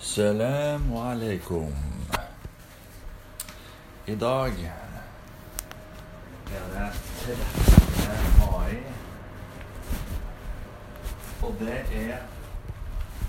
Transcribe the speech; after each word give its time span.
Salam 0.00 0.92
alaikum. 0.96 1.72
I 4.06 4.14
dag 4.14 4.52
er 6.54 6.62
det 6.72 6.92
13. 7.24 7.36
mai. 8.38 8.78
Og 11.42 11.54
det 11.58 11.82
er 11.92 12.16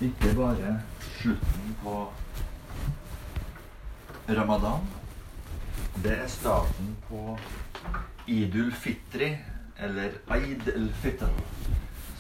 ikke 0.02 0.36
bare 0.38 0.78
slutten 1.18 1.76
på 1.84 2.14
ramadan. 4.30 4.88
Det 6.04 6.18
er 6.20 6.28
starten 6.28 6.96
på 7.10 7.38
idul 8.28 8.72
fitri, 8.72 9.38
eller 9.80 10.22
eid 10.38 10.68
el-fitr, 10.76 11.34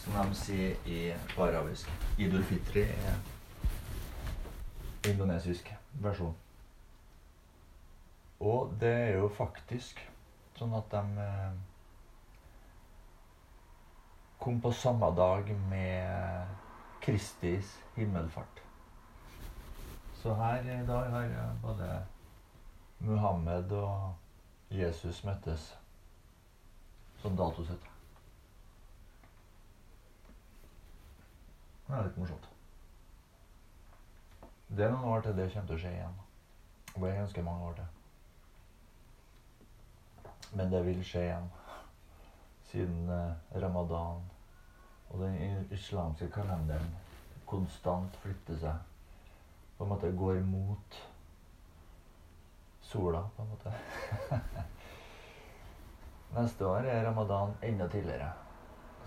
som 0.04 0.14
de 0.18 0.36
sier 0.36 0.74
i 0.86 1.12
arabisk. 1.38 1.92
Idul 2.18 2.44
fitri 2.44 2.90
er 2.90 3.20
indonesisk 5.08 5.72
versjon. 6.04 6.36
Og 8.40 8.74
det 8.80 8.94
er 8.94 9.18
jo 9.20 9.28
faktisk 9.36 10.00
sånn 10.60 10.74
at 10.76 10.92
de 10.92 11.24
eh, 11.24 11.60
kom 14.40 14.60
på 14.64 14.72
samme 14.76 15.12
dag 15.16 15.52
med 15.72 16.56
Kristis 17.04 17.76
himmelfart. 17.96 18.64
Så 20.20 20.36
her 20.36 20.64
i 20.68 20.86
dag 20.88 21.12
har 21.16 21.36
både 21.64 21.90
Muhammed 23.00 23.72
og 23.72 24.76
Jesus 24.76 25.24
møttes 25.24 25.72
som 27.22 27.36
datosett. 27.40 27.88
Det 31.88 31.98
er 31.98 32.08
litt 32.08 32.20
morsomt. 32.20 32.59
Det 34.70 34.86
er 34.86 34.92
noen 34.94 35.10
år 35.10 35.22
til 35.26 35.34
det 35.38 35.48
kommer 35.54 35.68
til 35.70 35.76
å 35.76 35.82
skje 35.82 35.92
igjen. 35.96 36.18
Det 36.94 37.08
er 37.10 37.20
ganske 37.20 37.46
mange 37.46 37.64
år 37.70 37.76
til. 37.80 37.90
Men 40.60 40.68
det 40.74 40.82
vil 40.86 41.02
skje 41.06 41.22
igjen. 41.26 41.48
Siden 42.70 43.00
eh, 43.10 43.34
ramadan 43.64 44.20
og 45.10 45.16
den 45.24 45.34
islamske 45.74 46.28
kalenderen 46.34 46.92
konstant 47.50 48.14
flytter 48.22 48.56
seg. 48.62 48.78
På 49.78 49.82
en 49.86 49.92
måte 49.94 50.08
går 50.14 50.38
mot 50.46 50.88
sola, 52.86 53.22
på 53.36 53.40
en 53.42 53.52
måte. 53.56 53.70
Neste 56.38 56.62
år 56.70 56.82
er 56.86 57.06
ramadan 57.08 57.50
enda 57.66 57.88
tidligere. 57.90 58.30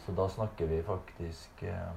Så 0.02 0.08
da 0.19 0.26
snakker 0.28 0.66
vi 0.66 0.82
faktisk 0.82 1.62
eh, 1.62 1.92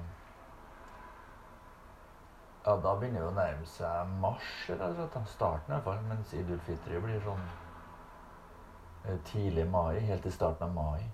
Ja, 2.66 2.74
da 2.82 2.96
begynner 2.98 3.22
det 3.22 3.28
å 3.30 3.34
nærme 3.36 3.66
seg 3.70 4.08
mars, 4.18 4.46
rett 4.66 4.80
og. 4.82 5.28
Starten 5.30 5.70
i 5.70 5.76
hvert 5.76 5.84
fall. 5.86 6.00
Mens 6.08 6.32
Idul 6.34 6.58
Fitri 6.66 6.98
blir 6.98 7.20
sånn 7.22 7.44
eh, 9.06 9.20
tidlig 9.28 9.68
mai, 9.70 10.00
helt 10.08 10.26
til 10.26 10.34
starten 10.34 10.66
av 10.66 10.74
mai. 10.74 11.06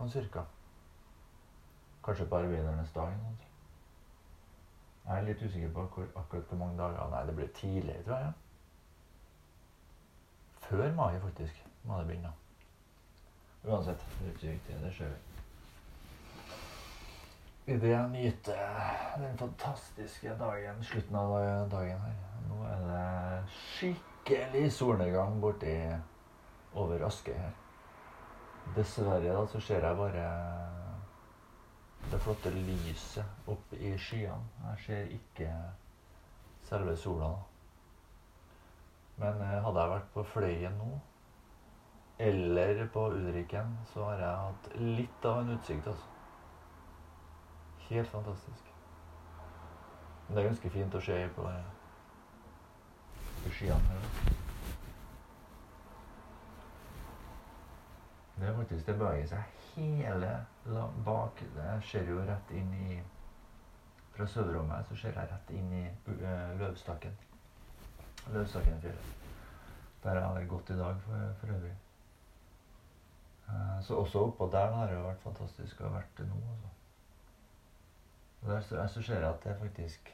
Sånn 0.00 0.10
cirka. 0.10 0.42
Kanskje 2.02 2.26
på 2.26 2.40
arbeidernes 2.42 2.90
dag. 2.96 3.14
eller. 3.14 3.48
Jeg 5.04 5.14
er 5.18 5.28
litt 5.28 5.42
usikker 5.46 5.70
på 5.76 5.86
hvor, 5.94 6.10
akkurat 6.24 6.50
hvor 6.50 6.58
mange 6.58 6.78
dager. 6.80 7.10
Nei, 7.14 7.22
det 7.26 7.36
blir 7.38 7.52
tidlig, 7.60 7.98
tror 8.04 8.16
jeg. 8.16 8.26
Ja. 8.26 8.32
Før 10.66 10.94
mai, 10.98 11.20
faktisk, 11.22 11.66
må 11.84 12.00
det 12.00 12.10
begynne. 12.10 12.34
Uansett, 13.62 14.02
det 14.18 14.26
er 14.26 14.34
ikke 14.34 14.56
viktig. 14.56 14.82
Det 14.82 14.96
ser 14.98 15.14
vi. 15.14 15.31
Idet 17.66 17.92
jeg 17.92 18.08
nyter 18.10 19.18
den 19.22 19.36
fantastiske 19.38 20.32
dagen, 20.38 20.80
slutten 20.82 21.16
av 21.16 21.34
dagen 21.70 22.00
her. 22.02 22.16
Nå 22.48 22.56
er 22.66 22.80
det 22.88 23.52
skikkelig 23.54 24.64
solnedgang 24.74 25.36
borti 25.42 25.76
over 26.74 27.04
Askøy 27.06 27.36
her. 27.36 27.54
Dessverre 28.74 29.30
da, 29.30 29.44
så 29.46 29.60
ser 29.62 29.86
jeg 29.86 29.98
bare 30.00 30.26
det 32.10 32.20
flotte 32.24 32.50
lyset 32.50 33.48
opp 33.50 33.74
i 33.78 33.94
skyene. 33.94 34.66
Jeg 34.66 34.84
ser 34.86 35.14
ikke 35.20 35.54
selve 36.66 36.96
sola. 36.98 37.30
da. 37.30 37.48
Men 39.22 39.42
eh, 39.44 39.58
hadde 39.62 39.84
jeg 39.84 39.94
vært 39.94 40.14
på 40.14 40.24
Fløyen 40.34 40.78
nå, 40.80 40.90
eller 42.26 42.88
på 42.90 43.06
Ulriken, 43.12 43.76
så 43.92 44.08
har 44.08 44.24
jeg 44.24 44.46
hatt 44.46 44.72
litt 44.80 45.30
av 45.30 45.44
en 45.44 45.54
utsikt, 45.54 45.86
altså. 45.92 46.11
Helt 47.88 48.08
fantastisk. 48.08 48.72
Men 50.26 50.36
det 50.36 50.42
er 50.42 50.48
ganske 50.48 50.70
fint 50.70 50.94
å 50.94 51.00
se 51.02 51.16
på, 51.36 51.48
på 53.42 53.52
skyene 53.56 53.90
her. 53.90 54.38
Det 58.36 58.48
er 58.48 58.56
faktisk 58.56 58.86
det 58.88 58.94
beveger 58.98 59.28
seg 59.30 59.58
hele 59.74 60.30
bak. 61.06 61.42
Jeg 61.42 61.84
ser 61.90 62.08
jo 62.10 62.22
rett 62.26 62.54
inn 62.56 62.72
i 62.74 63.02
Fra 64.12 64.26
soverommet 64.28 64.88
så 64.88 64.96
ser 65.00 65.14
jeg 65.16 65.28
rett 65.30 65.52
inn 65.56 65.70
i 65.72 65.84
uh, 65.88 66.50
Løvstakken. 66.58 67.14
Løvstakken-fjellet. 68.34 69.14
Der 70.02 70.18
jeg 70.18 70.26
har 70.26 70.50
gått 70.50 70.70
i 70.74 70.76
dag, 70.76 70.98
for, 71.06 71.30
for 71.40 71.54
øvrig. 71.54 71.72
Eh, 73.48 73.82
så 73.82 73.94
også 73.94 74.26
oppå 74.26 74.48
der 74.52 74.70
har 74.74 74.90
det 74.90 75.00
vært 75.04 75.24
fantastisk 75.24 75.80
å 75.80 75.88
ha 75.88 75.96
vært 76.00 76.22
nå. 76.26 76.38
Altså. 76.52 76.70
Og 78.42 78.50
der 78.50 78.60
så, 78.60 78.86
så 78.94 79.02
ser 79.02 79.20
jeg 79.20 79.28
at 79.28 79.44
det 79.44 79.52
er 79.52 79.58
faktisk 79.58 80.12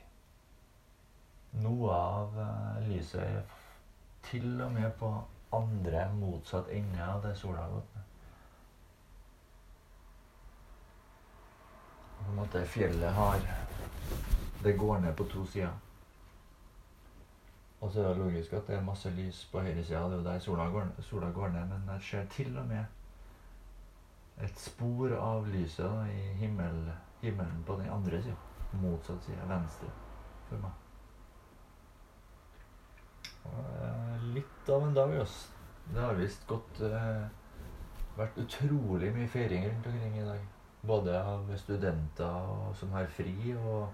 noe 1.65 1.93
av 1.95 2.37
eh, 2.39 2.89
lyset 2.91 3.23
er 3.25 3.43
til 4.29 4.61
og 4.61 4.73
med 4.73 4.91
på 5.01 5.09
andre 5.57 6.05
motsatt 6.13 6.69
ende 6.69 7.05
av 7.05 7.23
det 7.25 7.33
sola 7.39 7.63
har 7.63 7.73
gått 7.73 7.95
ned. 7.95 8.05
På 12.19 12.29
en 12.29 12.41
måte 12.43 12.65
fjellet 12.67 13.13
har 13.17 13.41
Det 14.63 14.73
går 14.77 14.99
ned 14.99 15.15
på 15.17 15.25
to 15.25 15.45
sider. 15.47 15.73
Og 17.81 17.93
så 17.93 18.01
er 18.03 18.09
det 18.09 18.19
logisk 18.19 18.53
at 18.53 18.67
det 18.67 18.75
er 18.77 18.83
masse 18.83 19.11
lys 19.11 19.45
på 19.53 19.61
høyre 19.61 19.85
side. 19.85 20.01
Det 20.11 20.13
er 20.13 20.17
jo 20.17 20.25
der 20.25 20.39
sola 20.39 20.65
går, 20.69 20.89
sola 21.01 21.31
går 21.31 21.49
ned. 21.49 21.67
Men 21.67 21.91
jeg 21.93 22.03
ser 22.03 22.25
til 22.35 22.59
og 22.59 22.67
med 22.67 22.85
et 24.43 24.59
spor 24.59 25.15
av 25.15 25.47
lyset 25.47 25.85
da, 25.85 26.03
i 26.11 26.35
himmel, 26.43 26.91
himmelen 27.21 27.65
på 27.67 27.77
den 27.81 27.91
andre 27.91 28.23
sida. 28.23 28.37
Motsatt 28.83 29.25
side. 29.25 29.49
Venstre 29.49 29.89
for 30.49 30.57
meg. 30.63 30.73
Er 33.49 34.19
litt 34.35 34.71
av 34.71 34.83
en 34.87 34.97
dag, 34.97 35.11
altså. 35.21 35.49
Det 35.89 36.01
har 36.05 36.15
visst 36.19 36.43
gått 36.49 36.81
eh, 36.85 37.27
vært 38.19 38.39
utrolig 38.43 39.09
mye 39.15 39.29
feiring 39.33 39.63
rundt 39.69 39.87
omkring 39.89 40.15
i 40.19 40.27
dag. 40.27 40.43
Både 40.89 41.13
av 41.17 41.57
studenter 41.59 42.29
og, 42.29 42.77
som 42.77 42.93
har 42.93 43.07
fri, 43.13 43.55
og 43.57 43.89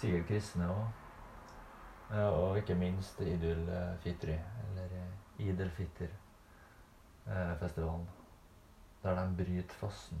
sikkert 0.00 0.28
kristne 0.28 0.66
òg. 0.68 0.86
Ja, 2.10 2.28
og 2.28 2.58
ikke 2.60 2.74
minst 2.76 3.20
Idul 3.24 3.68
eh, 3.72 3.96
Fitri, 4.04 4.36
eller 4.68 4.88
eh, 5.00 5.12
Idel 5.48 5.70
Fitter-festivalen. 5.78 8.06
Der 9.02 9.12
de 9.18 9.24
bryter 9.40 9.76
fasten. 9.80 10.18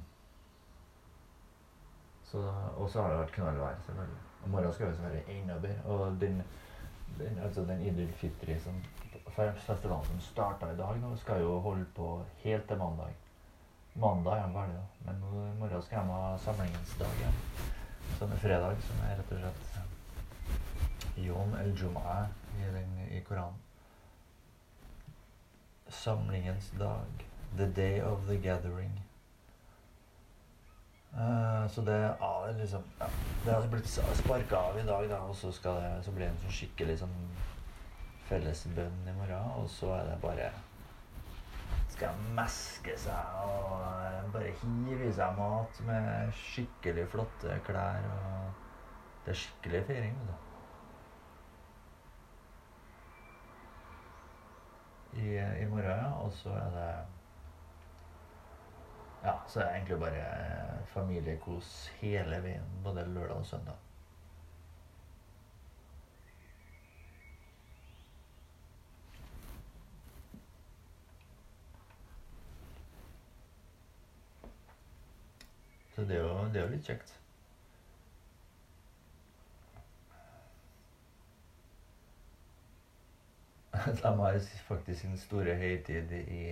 Og 2.34 2.90
så 2.90 3.02
har 3.02 3.10
det 3.10 3.18
vært 3.18 3.32
knallvær, 3.36 3.74
selvfølgelig. 3.86 4.22
Og 4.44 4.50
morgen 4.50 4.72
skal 4.72 4.86
det 4.86 5.02
være 5.02 5.22
enda 5.36 5.58
bedre. 5.58 5.82
Og 5.84 6.20
den, 6.20 6.42
den, 7.18 7.38
altså 7.42 7.64
den 7.64 7.80
Idul 7.80 8.12
Fitri 8.12 8.58
som 8.60 8.80
festivalen 9.34 10.04
som 10.06 10.20
starta 10.20 10.70
i 10.72 10.76
dag, 10.76 10.98
nå, 11.00 11.16
skal 11.16 11.40
jo 11.40 11.58
holde 11.60 11.84
på 11.96 12.08
helt 12.42 12.68
til 12.68 12.76
mandag. 12.78 13.14
Mandag 13.94 14.38
er 14.38 14.46
de 14.46 14.52
ferdige, 14.52 14.76
da. 14.78 15.12
Men 15.12 15.22
i 15.54 15.58
morgen 15.58 15.82
skal 15.82 15.98
de 15.98 16.12
ha 16.18 16.36
samlingens 16.38 16.96
dag 16.98 17.14
igjen. 17.20 17.38
Som 18.18 18.32
er 18.32 18.42
fredag, 18.42 18.82
som 18.82 19.04
er 19.06 19.16
rett 19.20 19.32
og 19.32 19.38
slett 19.44 21.18
Yom 21.18 21.54
el-Jum'ah 21.54 22.26
i, 22.58 22.66
den- 22.74 23.08
i 23.10 23.20
Koranen. 23.20 23.60
Samlingens 25.88 26.70
dag. 26.78 27.26
The 27.56 27.66
day 27.66 28.00
of 28.02 28.26
the 28.26 28.36
gathering. 28.36 29.03
Eh, 31.14 31.66
så 31.70 31.80
det, 31.80 31.94
er 31.94 32.54
liksom 32.58 32.82
ja, 32.98 33.06
Det 33.44 33.52
har 33.52 33.66
blitt 33.70 33.86
sparka 33.86 34.56
av 34.56 34.78
i 34.78 34.86
dag, 34.86 35.08
da, 35.10 35.20
og 35.28 35.36
så, 35.36 35.52
skal 35.52 35.78
det, 35.82 35.90
så 36.04 36.10
blir 36.10 36.26
det 36.26 36.32
en 36.32 36.40
sånn 36.42 36.56
skikkelig 36.58 36.96
sånn 37.04 37.18
fellesbønn 38.26 39.04
i 39.06 39.14
morgen, 39.14 39.50
og 39.60 39.68
så 39.70 39.92
er 39.94 40.08
det 40.10 40.16
bare 40.22 40.48
skal 41.94 42.18
meske 42.34 42.96
seg 42.98 43.36
og 43.44 43.84
eh, 43.84 44.24
bare 44.34 44.54
hive 44.58 45.06
i 45.06 45.14
seg 45.14 45.38
mat 45.38 45.78
med 45.86 46.34
skikkelig 46.40 47.06
flotte 47.12 47.60
klær. 47.68 48.08
og 48.10 48.64
Det 49.24 49.36
er 49.36 49.42
skikkelig 49.44 49.84
feiring. 49.86 50.16
Da. 50.26 50.40
I, 55.14 55.28
I 55.62 55.68
morgen, 55.70 55.94
ja. 55.94 56.10
Og 56.18 56.34
så 56.34 56.50
er 56.58 56.74
det 56.74 56.90
ja, 59.24 59.34
så 59.48 59.60
er 59.60 59.64
det 59.64 59.74
egentlig 59.74 59.98
bare 60.00 60.16
eh, 60.20 60.86
familiekos 60.86 61.70
hele 62.00 62.42
veien, 62.44 62.64
både 62.84 63.06
lørdag 63.06 63.36
og 63.36 63.46
søndag. 63.46 63.74
Så 75.94 76.00
det 76.02 76.16
er 76.16 76.20
jo, 76.20 76.44
det 76.52 76.56
er 76.56 76.62
jo 76.66 76.72
litt 76.74 76.86
kjekt. 76.86 77.14
De 84.02 84.16
har 84.18 84.38
faktisk 84.68 85.00
sin 85.00 85.18
store 85.18 85.54
høytid 85.54 86.12
i 86.12 86.42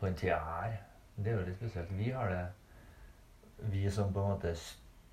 på 0.00 0.06
den 0.06 0.14
tida 0.14 0.38
her. 0.44 0.76
Det 1.16 1.32
er 1.32 1.38
jo 1.38 1.46
litt 1.46 1.56
spesielt. 1.56 1.92
Vi 1.98 2.10
har 2.10 2.30
det 2.32 2.46
Vi 3.70 3.90
som 3.90 4.12
på 4.12 4.20
en 4.20 4.30
måte 4.30 4.54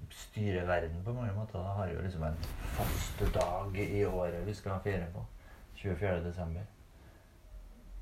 styrer 0.09 0.65
verden 0.65 1.03
på 1.03 1.13
mange 1.13 1.33
måter, 1.33 1.59
da 1.59 1.73
har 1.75 1.87
jo 1.87 2.01
liksom 2.01 2.23
en 2.23 2.37
fast 2.77 3.33
dag 3.33 3.77
i 3.77 4.05
året 4.05 4.45
vi 4.47 4.53
skal 4.53 4.79
feire 4.79 5.07
på. 5.13 5.25
24. 5.75 6.23
desember. 6.23 6.61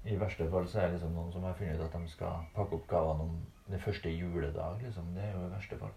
I 0.06 0.20
verste 0.20 0.50
fall 0.52 0.68
så 0.68 0.80
er 0.80 0.86
det 0.86 0.92
liksom 0.92 1.16
noen 1.18 1.32
som 1.34 1.44
har 1.44 1.58
funnet 1.58 1.80
ut 1.80 1.86
at 1.86 1.98
de 1.98 2.10
skal 2.10 2.46
pakke 2.54 2.78
opp 2.78 2.88
gavene 2.88 3.24
om 3.24 3.40
den 3.68 3.80
første 3.80 4.10
juledag. 4.10 4.82
liksom. 4.84 5.14
Det 5.16 5.24
er 5.24 5.34
jo 5.34 5.48
i 5.48 5.52
verste 5.56 5.78
fall. 5.78 5.92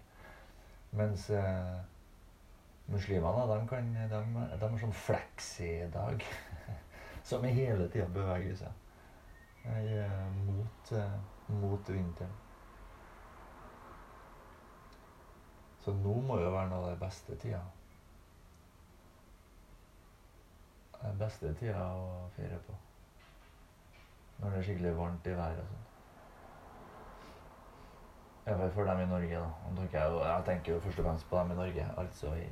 Mens 0.91 1.29
eh, 1.29 1.77
muslimene 2.87 3.45
de, 3.53 3.67
kan, 3.67 3.93
de, 3.93 4.23
de 4.59 4.69
har 4.71 4.79
sånn 4.81 4.99
fleksidag 5.05 6.25
som 7.29 7.43
hele 7.45 7.85
tida 7.93 8.09
beveger 8.17 8.55
seg 8.63 8.88
mot, 10.45 10.91
eh, 10.91 11.19
mot 11.47 11.89
vinteren. 11.89 12.31
Så 15.79 15.93
nå 15.93 16.13
må 16.21 16.39
jo 16.39 16.51
være 16.51 16.69
noe 16.69 16.83
av 16.83 16.89
den 16.91 16.99
beste 16.99 17.35
tida. 17.39 17.61
Den 21.01 21.19
beste 21.19 21.53
tida 21.59 21.85
å 21.95 22.27
feire 22.35 22.59
på. 22.67 22.75
Når 24.39 24.49
det 24.49 24.57
er 24.59 24.65
skikkelig 24.67 24.97
varmt 24.97 25.27
i 25.27 25.35
været 25.37 25.61
og 25.63 25.69
sånn. 25.69 25.85
Iallfall 28.49 28.73
for 28.75 28.89
dem 28.89 29.03
i 29.03 29.05
Norge, 29.05 29.39
da. 29.39 30.09
Jeg 30.25 30.45
tenker 30.45 30.73
jo 30.73 30.81
først 30.83 30.99
og 30.99 31.05
fremst 31.05 31.29
på 31.29 31.39
dem 31.39 31.51
i 31.53 31.59
Norge. 31.59 31.87
Altså 32.01 32.33
i 32.39 32.47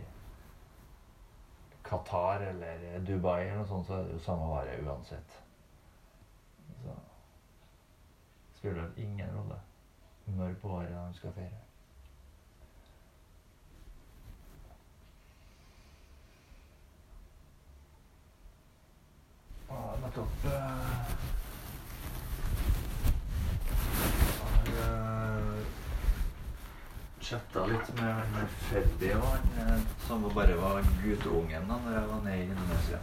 Qatar 1.87 2.43
eller 2.49 2.99
Dubai 3.07 3.41
eller 3.41 3.61
noe 3.61 3.69
sånt, 3.69 3.87
så 3.87 3.97
er 3.97 4.07
det 4.07 4.17
jo 4.17 4.23
samme 4.23 4.49
vare 4.51 4.79
uansett. 4.83 5.37
Så 6.83 6.95
spiller 8.67 8.87
det 8.95 9.01
ingen 9.01 9.29
rolle 9.37 9.55
når 10.25 10.53
på 10.61 10.69
året 10.69 10.89
de 10.89 11.13
skal 11.13 11.31
feire. 11.33 11.49
Nettopp 20.01 20.45
uh, 20.45 20.51
chatta 27.21 27.65
litt 27.65 27.89
med, 27.95 28.15
med 28.35 28.47
Freddy 28.67 29.13
og 29.15 29.25
han 29.27 29.47
eh, 29.63 29.81
som 30.07 30.23
bare 30.35 30.55
var 30.59 30.83
gutteungen 31.03 31.67
da 31.67 31.79
når 31.83 31.99
jeg 31.99 32.09
var 32.09 32.23
nede 32.23 32.37
i 32.37 32.49
Indonesia. 32.51 32.99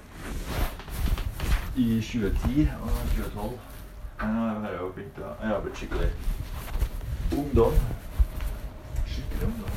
I 1.76 2.00
2010 2.00 2.69
og 2.81 2.90
2012. 3.17 3.74
Nå 4.25 4.41
har 4.41 4.71
jeg 4.71 4.81
jo 4.81 4.88
begynt 4.97 5.19
å 5.21 5.31
Jeg 5.41 5.50
har 5.53 5.62
blitt 5.65 5.81
skikkelig 5.81 6.11
ungdom. 7.37 7.75
Skikkelig 9.05 9.49
ungdom. 9.49 9.73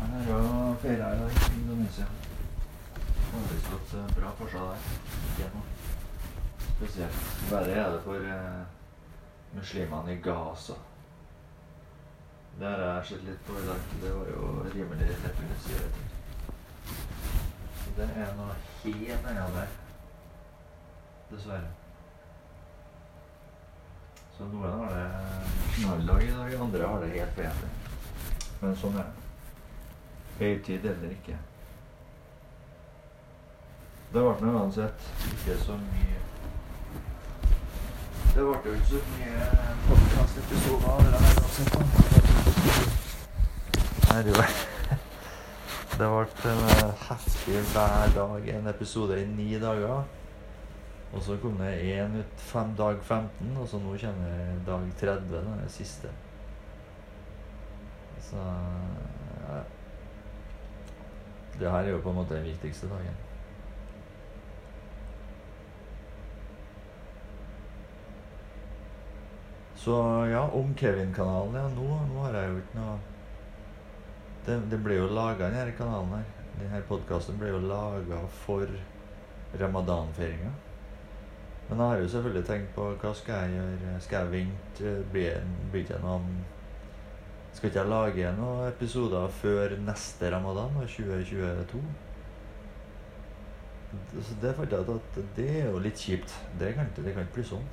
Han 0.00 0.12
har 0.14 0.28
jo 0.28 0.76
feira 0.82 1.08
i 1.14 1.40
Indonesia. 1.54 2.06
Har 3.32 3.48
visst 3.54 3.72
gått 3.72 3.96
bra 4.18 4.30
for 4.38 4.54
seg 4.54 4.86
der. 5.40 5.58
Spesielt. 6.68 7.26
Verre 7.50 7.74
er 7.74 7.90
det 7.96 8.04
for 8.06 8.30
eh, 8.36 8.62
muslimene 9.56 10.14
i 10.14 10.22
Gaza. 10.22 10.78
Det 12.60 12.70
har 12.70 12.86
jeg 12.86 13.10
sett 13.10 13.26
litt 13.26 13.44
på 13.50 13.58
i 13.58 13.66
dag. 13.66 13.92
Det 14.04 14.14
var 14.14 14.32
jo 14.36 14.54
rimelig 14.70 15.10
represivt. 15.26 16.09
Det 17.96 18.06
er 18.16 18.32
noe 18.38 18.54
helt 18.84 19.26
annet 19.30 19.54
der. 19.56 19.76
Dessverre. 21.30 21.70
Så 24.36 24.48
noen 24.48 24.72
har 24.80 24.94
det 24.94 25.06
knalldag 25.74 26.22
i 26.24 26.30
dag, 26.32 26.54
andre 26.64 26.86
har 26.92 27.04
det 27.04 27.12
helt 27.16 27.40
jævlig. 27.44 27.70
Men 28.62 28.76
sånn 28.80 28.96
er 29.02 29.10
det. 29.10 29.28
Høytid 30.40 30.86
eller 30.94 31.10
ikke. 31.12 31.36
Det 34.10 34.22
ble 34.24 34.34
nå 34.42 34.54
uansett 34.56 34.98
ikke 35.28 35.54
så 35.60 35.76
mye 35.78 36.18
det 38.30 38.42
ble 38.46 38.58
jo 38.64 38.72
ikke 38.78 38.86
så 38.88 38.98
mye 39.18 39.46
podkastepisoder 39.86 40.88
av 40.90 40.98
det 41.04 41.10
der 41.14 41.24
uansett. 41.42 41.72
Nei, 44.10 44.20
det 46.00 46.08
ble 46.08 46.52
en 46.52 46.62
eh, 46.72 47.02
heftig 47.10 47.60
hver 47.74 48.12
dag 48.14 48.46
en 48.54 48.68
episode 48.70 49.18
i 49.20 49.26
ni 49.28 49.50
dager. 49.60 50.04
Og 51.12 51.22
så 51.26 51.36
kom 51.42 51.58
det 51.58 51.74
én 51.82 52.14
ut 52.16 52.40
fem, 52.40 52.74
dag 52.78 52.96
15, 53.02 53.56
og 53.56 53.68
så 53.68 53.80
nå 53.82 53.96
kommer 54.00 54.60
dag 54.66 54.86
30, 55.00 55.32
den 55.32 55.68
siste. 55.68 56.12
Så 58.30 58.36
ja. 58.36 59.58
Det 61.58 61.70
her 61.70 61.78
er 61.78 61.90
jo 61.90 62.00
på 62.00 62.10
en 62.10 62.20
måte 62.22 62.34
den 62.34 62.44
viktigste 62.44 62.88
dagen. 62.88 63.16
Så 69.74 69.96
ja, 70.30 70.48
om 70.48 70.74
Kevin-kanalen, 70.74 71.54
ja. 71.54 71.68
Nå, 71.68 71.88
nå, 72.14 72.22
har 72.22 72.38
jeg 72.38 72.50
jo 72.50 72.56
ikke 72.56 72.78
noe 72.78 72.98
Det, 74.50 74.56
det 74.70 74.78
ble 74.82 74.96
jo 74.98 75.10
laga, 75.14 75.46
denne 75.46 75.76
kanalen 75.78 76.16
her. 76.18 76.30
Denne 76.58 76.80
podkasten 76.88 77.38
ble 77.38 77.52
jo 77.52 77.60
laga 77.62 78.18
for 78.42 78.66
ramadanfeiringa. 79.60 80.50
Men 81.68 81.78
jeg 81.78 81.86
har 81.86 82.00
jo 82.00 82.08
selvfølgelig 82.08 82.46
tenkt 82.48 82.72
på 82.74 82.86
hva 82.98 83.12
skal 83.14 83.44
jeg 83.44 83.60
gjøre. 83.60 83.98
Skal 84.02 84.24
jeg 84.24 84.32
vente? 84.32 84.94
Blir 85.12 85.44
det 85.72 85.82
ikke 85.84 86.00
noen 86.02 86.40
Skal 87.52 87.70
ikke 87.70 87.80
jeg 87.80 87.90
lage 87.90 88.32
noen 88.38 88.66
episoder 88.68 89.28
før 89.34 89.76
neste 89.86 90.30
ramadan, 90.34 90.74
2022? 90.82 91.80
Så 94.22 94.36
det 94.42 94.54
fant 94.54 94.74
jeg 94.74 94.86
ut 94.86 94.92
at 94.96 95.20
det 95.36 95.48
er 95.60 95.70
jo 95.70 95.78
litt 95.82 95.98
kjipt. 95.98 96.34
Det 96.58 96.74
kan 96.74 96.90
det 96.96 97.14
kan 97.14 97.26
ikke 97.26 97.38
bli 97.38 97.46
sånn. 97.52 97.70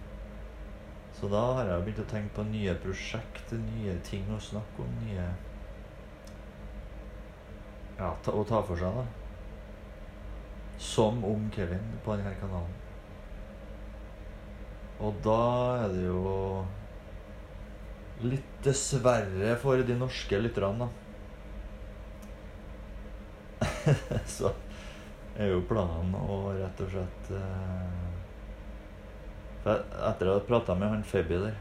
Så 1.17 1.29
da 1.33 1.43
har 1.57 1.69
jeg 1.71 1.85
begynt 1.85 2.05
å 2.05 2.09
tenke 2.09 2.35
på 2.37 2.45
nye 2.51 2.73
prosjekter, 2.81 3.61
nye 3.73 3.97
ting 4.05 4.25
å 4.33 4.39
snakke 4.41 4.85
om. 4.85 4.97
Nye 5.05 5.25
Ja, 7.97 8.11
ta, 8.23 8.31
å 8.33 8.43
ta 8.45 8.61
for 8.65 8.77
seg, 8.77 8.93
da. 8.93 9.05
Som 10.77 11.23
om 11.25 11.47
Kevin 11.53 11.87
på 12.05 12.13
denne 12.13 12.35
kanalen. 12.37 12.75
Og 15.01 15.17
da 15.25 15.41
er 15.83 15.93
det 15.93 16.03
jo 16.05 16.65
litt 18.25 18.53
dessverre 18.65 19.55
for 19.61 19.81
de 19.85 19.97
norske 19.97 20.39
lytterne, 20.41 20.85
da. 20.85 20.89
Så 24.37 24.53
er 25.37 25.53
jo 25.53 25.61
planen 25.69 26.13
å 26.17 26.53
rett 26.57 26.81
og 26.83 26.89
slett 26.93 27.31
eh, 27.37 27.97
etter 29.67 30.29
å 30.29 30.35
ha 30.37 30.43
prata 30.45 30.75
med 30.77 30.93
han 30.93 31.05
Febby 31.05 31.37
der 31.41 31.57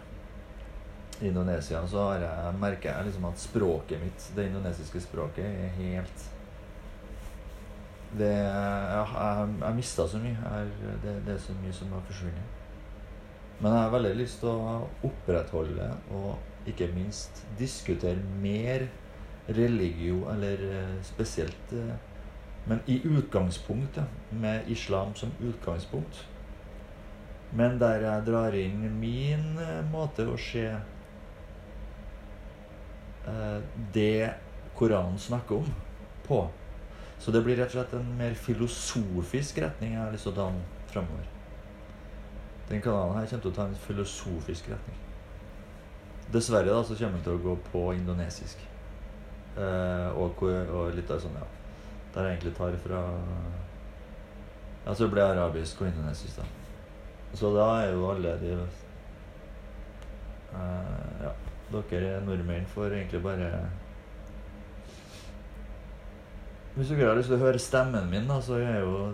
i 1.21 1.29
Indonesia, 1.29 1.87
så 1.89 2.03
har 2.11 2.25
jeg, 2.25 2.57
merker 2.61 2.91
jeg 2.91 3.09
liksom 3.09 3.29
at 3.29 3.41
språket 3.41 4.03
mitt, 4.03 4.27
det 4.37 4.49
indonesiske 4.51 5.01
språket, 5.01 5.45
er 5.45 5.73
helt 5.79 6.27
det, 8.17 8.33
Jeg, 8.33 9.07
jeg, 9.13 9.49
jeg 9.61 9.77
mista 9.77 10.07
så 10.09 10.19
mye. 10.19 10.37
Jeg, 10.37 10.69
det, 11.03 11.15
det, 11.27 11.35
er 11.35 11.41
så 11.43 11.53
mye 11.63 11.73
som 11.75 11.91
har 11.93 12.05
forsvunnet. 12.07 12.53
Men 13.59 13.73
jeg 13.73 13.81
har 13.81 13.91
veldig 13.93 14.13
lyst 14.17 14.39
til 14.41 14.53
å 14.53 14.77
opprettholde 15.05 15.89
og 16.15 16.71
ikke 16.71 16.89
minst 16.95 17.43
diskutere 17.59 18.23
mer 18.41 18.87
religio, 19.49 20.23
eller 20.33 20.63
eh, 20.71 20.95
spesielt 21.07 21.73
eh, 21.73 21.97
Men 22.67 22.81
i 22.91 22.97
utgangspunktet, 23.07 24.05
med 24.31 24.67
islam 24.69 25.15
som 25.15 25.31
utgangspunkt 25.39 26.25
men 27.55 27.79
der 27.81 28.03
jeg 28.03 28.27
drar 28.27 28.55
inn 28.59 28.85
min 29.01 29.59
eh, 29.63 29.85
måte 29.93 30.27
å 30.29 30.37
se 30.41 30.67
det 33.95 34.35
Koranen 34.77 35.19
snakker 35.19 35.63
om, 35.63 35.75
på. 36.27 36.43
Så 37.19 37.33
det 37.33 37.41
blir 37.43 37.57
rett 37.57 37.73
og 37.73 37.79
slett 37.79 37.95
en 37.97 38.13
mer 38.19 38.35
filosofisk 38.37 39.59
retning 39.65 39.95
jeg 39.95 40.03
har 40.03 40.13
lyst 40.13 40.29
til 40.29 40.35
å 40.35 40.37
ta 40.37 40.47
den 40.51 40.63
framover. 40.93 41.27
Den 42.69 42.83
kanalen 42.85 43.17
her 43.17 43.29
kommer 43.31 43.45
til 43.47 43.53
å 43.53 43.57
ta 43.57 43.67
en 43.71 43.83
filosofisk 43.87 44.69
retning. 44.73 44.99
Dessverre 46.35 46.73
da, 46.73 46.83
så 46.85 46.97
kommer 46.99 47.17
den 47.17 47.25
til 47.25 47.39
å 47.39 47.45
gå 47.45 47.55
på 47.71 47.83
indonesisk. 47.95 48.65
Eh, 49.57 50.09
og, 50.19 50.43
og, 50.43 50.91
litt 50.93 51.09
av 51.09 51.21
sånn, 51.23 51.37
ja 51.41 51.47
Der 52.13 52.27
jeg 52.27 52.35
egentlig 52.35 52.51
tar 52.59 52.75
fra 52.83 52.99
Ja, 54.85 54.93
så 54.93 55.07
blir 55.09 55.23
det 55.23 55.31
arabisk 55.31 55.81
og 55.81 55.89
indonesisk, 55.89 56.37
da. 56.37 56.45
Så 57.33 57.55
da 57.55 57.65
er 57.79 57.95
jo 57.95 58.11
alle 58.11 58.35
de 58.43 58.51
eh, 60.53 61.09
Ja, 61.25 61.33
dere 61.73 62.21
nordmenn 62.25 62.67
får 62.71 62.95
egentlig 62.95 63.23
bare 63.23 63.51
Hvis 66.77 66.89
dere 66.89 67.09
har 67.09 67.17
lyst 67.17 67.31
til 67.33 67.39
å 67.39 67.45
høre 67.47 67.61
stemmen 67.63 68.11
min, 68.11 68.27
da, 68.29 68.37
så 68.41 68.59
er, 68.61 68.83
jo, 68.85 69.07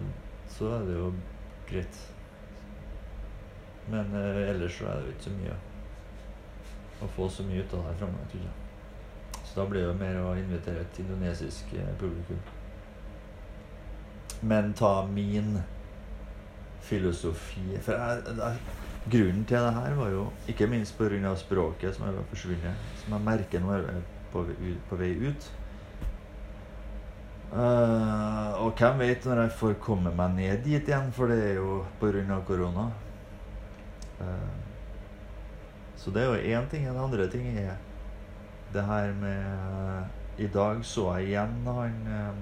så 0.51 0.73
er 0.75 0.89
det 0.89 0.97
jo 0.97 1.13
greit. 1.69 2.01
Men 3.93 4.11
eh, 4.19 4.49
ellers 4.51 4.81
så 4.81 4.89
er 4.91 4.99
det 4.99 5.05
jo 5.07 5.13
ikke 5.15 5.29
så 5.29 5.35
mye 5.37 5.61
å 7.03 7.11
få 7.17 7.29
så 7.31 7.47
mye 7.47 7.63
ut 7.63 7.77
av 7.79 7.87
det 7.87 7.95
framover, 8.01 8.27
tror. 8.33 8.51
Så 9.45 9.61
da 9.61 9.69
blir 9.71 9.83
det 9.83 9.89
jo 9.89 9.95
mer 10.01 10.19
å 10.23 10.35
invitere 10.39 10.83
et 10.83 11.01
indonesisk 11.03 11.73
eh, 11.79 11.95
publikum. 12.01 12.43
Men 14.43 14.73
ta 14.75 15.07
min 15.07 15.61
filosofi 16.83 17.77
For 17.79 17.95
jeg, 17.95 18.23
jeg, 18.27 18.57
grunnen 19.11 19.45
til 19.45 19.59
det 19.59 19.75
her 19.75 19.95
var 19.99 20.09
jo 20.11 20.27
ikke 20.49 20.67
minst 20.67 20.99
pga. 20.99 21.35
språket 21.37 21.95
som 21.95 22.05
har 22.05 22.23
forsvunnet, 22.31 22.75
som 23.03 23.13
jeg 23.13 23.25
merker 23.25 23.61
nå 23.61 23.73
er 23.73 24.03
på, 24.33 24.47
på 24.89 24.97
vei 24.97 25.13
ut. 25.29 25.53
Uh, 27.53 28.65
og 28.65 28.73
hvem 28.79 28.99
vet 28.99 29.27
når 29.29 29.43
jeg 29.43 29.53
får 29.59 29.75
komme 29.85 30.11
meg 30.17 30.37
ned 30.39 30.63
dit 30.65 30.89
igjen, 30.89 31.11
for 31.13 31.29
det 31.29 31.39
er 31.51 31.55
jo 31.59 31.85
pga. 32.01 32.41
korona. 32.47 32.91
Uh, 34.21 34.27
så 35.97 36.11
det 36.11 36.23
er 36.23 36.27
jo 36.27 36.59
én 36.61 36.69
ting. 36.71 36.87
En 36.89 36.97
andre 36.97 37.29
ting 37.31 37.59
er 37.59 37.77
det 38.73 38.85
her 38.85 39.13
med 39.13 40.05
I 40.39 40.47
dag 40.47 40.85
så 40.85 41.19
jeg 41.19 41.27
igjen 41.27 41.67
han 41.67 41.99
uh, 42.09 42.35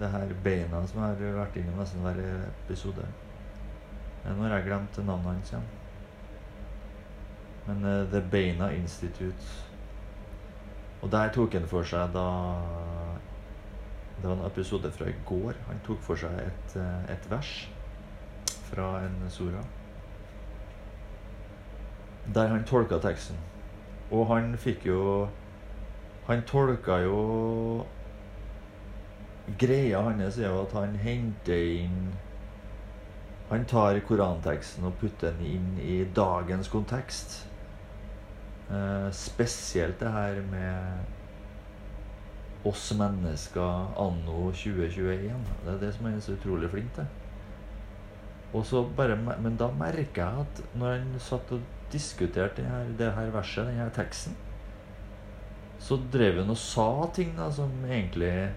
Det 0.00 0.10
her 0.10 0.34
beina 0.44 0.86
som 0.86 1.00
har 1.02 1.18
vært 1.18 1.56
innom 1.56 1.80
nesten 1.80 2.04
hver 2.06 2.20
episode. 2.46 3.06
Nå 4.24 4.42
har 4.44 4.58
jeg 4.58 4.68
glemt 4.68 4.98
navnet 5.04 5.32
hans 5.32 5.54
igjen. 5.54 5.70
Men 7.68 7.88
The 8.12 8.20
Beina 8.32 8.70
Institute 8.72 9.68
og 11.02 11.10
der 11.12 11.30
tok 11.34 11.54
han 11.54 11.66
for 11.70 11.86
seg 11.86 12.10
da 12.14 12.28
Det 14.18 14.26
var 14.26 14.34
en 14.34 14.46
episode 14.46 14.90
fra 14.90 15.06
i 15.06 15.14
går. 15.26 15.54
Han 15.68 15.82
tok 15.86 16.00
for 16.02 16.18
seg 16.18 16.32
et, 16.42 16.72
eh, 16.76 17.12
et 17.14 17.30
vers 17.30 17.52
fra 18.70 18.88
en 19.04 19.30
sora. 19.30 19.62
Der 22.34 22.48
han 22.48 22.64
tolka 22.64 22.98
teksten. 22.98 23.36
Og 24.10 24.26
han 24.26 24.56
fikk 24.58 24.86
jo 24.86 25.28
Han 26.26 26.42
tolka 26.42 26.98
jo 27.04 27.86
Greia 29.58 30.02
hans 30.02 30.38
er 30.38 30.48
jo 30.48 30.62
at 30.62 30.72
han 30.72 30.96
henter 30.96 31.54
inn 31.56 32.12
Han 33.48 33.64
tar 33.64 33.96
koranteksten 34.04 34.84
og 34.84 34.98
putter 35.00 35.32
den 35.38 35.46
inn 35.56 35.78
i 35.80 36.04
dagens 36.16 36.68
kontekst. 36.68 37.46
Eh, 38.68 39.08
spesielt 39.16 40.00
det 40.02 40.10
her 40.12 40.42
med 40.50 40.68
oss 42.68 42.90
mennesker 42.98 43.94
anno 43.96 44.50
2021. 44.52 45.32
Det 45.64 45.72
er 45.72 45.80
det 45.80 45.94
som 45.96 46.06
er 46.10 46.20
så 46.20 46.36
utrolig 46.36 46.68
flink 46.74 46.92
til. 46.98 47.08
Bare, 48.96 49.16
men 49.16 49.56
da 49.60 49.68
merker 49.76 50.22
jeg 50.22 50.44
at 50.44 50.62
når 50.76 50.94
han 50.98 51.16
satt 51.20 51.52
og 51.52 51.64
diskuterte 51.92 52.62
det 52.62 52.68
her, 52.68 52.84
det 52.98 53.10
her 53.16 53.32
verset, 53.32 53.68
denne 53.68 53.90
teksten, 53.96 54.36
så 55.78 55.98
drev 56.12 56.40
han 56.42 56.50
og 56.52 56.58
sa 56.60 56.88
ting 57.14 57.36
da, 57.36 57.50
som 57.54 57.70
egentlig 57.86 58.50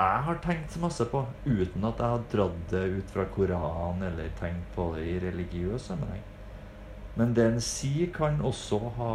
jeg 0.00 0.24
har 0.26 0.38
tenkt 0.44 0.76
masse 0.80 1.04
på, 1.12 1.20
uten 1.44 1.84
at 1.84 2.00
jeg 2.00 2.14
har 2.14 2.26
dratt 2.32 2.60
det 2.70 2.82
ut 2.96 3.14
fra 3.14 3.24
Koranen 3.34 4.02
eller 4.06 4.28
tenkt 4.40 4.68
på 4.74 4.90
det 4.94 5.06
i 5.06 5.18
religiøs 5.22 5.88
sammenheng. 5.90 6.22
Men 7.18 7.34
det 7.36 7.46
en 7.46 7.60
sier, 7.60 8.12
kan 8.14 8.40
også 8.40 8.78
ha 8.96 9.14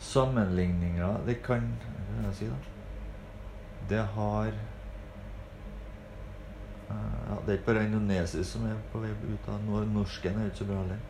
sammenligninger 0.00 1.26
Det 1.26 1.42
kan 1.44 1.68
Hva 1.82 2.06
skal 2.06 2.24
jeg 2.24 2.34
si, 2.38 2.48
da? 2.48 2.56
Det 3.90 4.02
har 4.14 4.52
ja, 6.88 7.36
Det 7.46 7.52
er 7.52 7.58
ikke 7.58 7.72
bare 7.72 7.84
indonesisk 7.84 8.50
som 8.50 8.66
er 8.66 8.78
på 8.92 9.02
vei 9.02 9.10
ut 9.10 9.48
av 9.50 9.60
Norsken 9.92 10.38
er 10.40 10.50
ikke 10.50 10.62
så 10.62 10.68
bra 10.70 10.80
heller. 10.82 11.02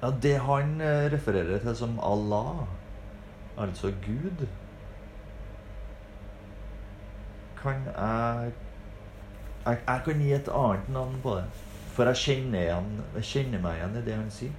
Ja, 0.00 0.10
det 0.22 0.36
han 0.40 0.80
eh, 0.80 1.08
refererer 1.12 1.60
til 1.60 1.76
som 1.76 1.98
Allah, 2.04 2.64
altså 3.60 3.92
Gud, 4.06 4.46
kan 7.62 7.86
jeg 7.86 8.52
jeg, 9.66 9.78
jeg, 9.86 10.00
kan 10.04 10.20
gi 10.20 10.32
et 10.32 10.48
annet 10.54 10.88
navn 10.88 11.16
på 11.22 11.36
det. 11.36 11.44
For 11.92 12.08
jeg 12.08 12.16
kjenner, 12.16 12.60
igjen, 12.60 12.90
jeg 13.14 13.26
kjenner 13.28 13.62
meg 13.62 13.76
igjen 13.76 13.96
i 14.00 14.04
det 14.06 14.16
han 14.16 14.30
sier. 14.32 14.52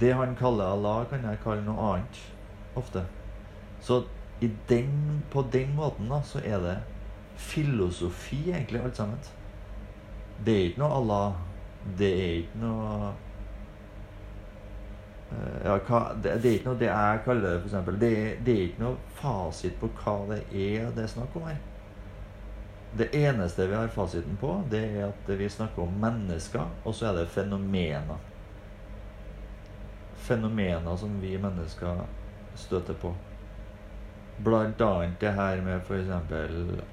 Det 0.00 0.14
han 0.14 0.34
kaller 0.38 0.72
Allah, 0.74 1.04
kan 1.10 1.24
jeg 1.26 1.42
kalle 1.44 1.62
noe 1.66 1.92
annet 1.92 2.20
ofte. 2.78 3.04
Så 3.80 4.02
den, 4.68 5.22
på 5.30 5.44
den 5.52 5.74
måten 5.76 6.10
da, 6.10 6.22
så 6.24 6.42
er 6.44 6.58
det 6.64 6.76
filosofi, 7.36 8.50
egentlig, 8.50 8.82
alt 8.82 8.96
sammen. 8.96 9.18
Det 10.46 10.56
er 10.56 10.68
ikke 10.70 10.82
noe 10.82 11.00
Allah. 11.00 11.40
Det 11.98 12.10
er 12.10 12.38
ikke 12.42 12.62
noe 12.64 13.12
ja, 15.64 15.78
hva, 15.86 16.00
det, 16.22 16.36
det, 16.42 16.48
er 16.48 16.56
ikke 16.58 16.70
noe 16.70 16.78
det 16.80 16.88
jeg 16.88 17.20
kaller 17.24 17.44
det, 17.46 17.58
f.eks. 17.62 17.90
Det, 18.00 18.14
det 18.46 18.54
er 18.54 18.62
ikke 18.66 18.82
noe 18.82 19.18
fasit 19.20 19.76
på 19.78 19.90
hva 20.00 20.16
det 20.32 20.40
er 20.50 20.88
det 20.96 21.04
er 21.04 21.12
snakk 21.12 21.36
om 21.38 21.46
her. 21.46 21.60
Det 22.98 23.06
eneste 23.14 23.68
vi 23.70 23.76
har 23.78 23.92
fasiten 23.94 24.38
på, 24.40 24.56
det 24.70 24.82
er 24.82 25.04
at 25.12 25.30
vi 25.38 25.48
snakker 25.48 25.84
om 25.84 25.92
mennesker, 26.02 26.66
og 26.84 26.94
så 26.94 27.12
er 27.12 27.20
det 27.20 27.28
fenomener. 27.30 28.18
Fenomener 30.26 30.96
som 30.98 31.14
vi 31.22 31.36
mennesker 31.38 32.02
støter 32.58 32.98
på. 32.98 33.14
Blant 34.42 34.82
annet 34.82 35.20
det 35.20 35.32
her 35.36 35.62
med 35.62 35.84
f.eks. 35.84 36.10